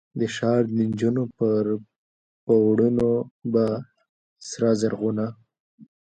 د 0.19 0.21
ښار 0.35 0.63
دنجونو 0.77 1.23
پر 1.37 1.63
پوړونو 2.45 3.09
به، 3.53 3.65
سره 4.49 4.69
زرغونه، 4.81 5.25